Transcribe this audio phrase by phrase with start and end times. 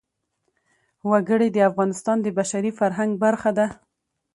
[1.09, 3.67] وګړي د افغانستان د بشري فرهنګ برخه ده.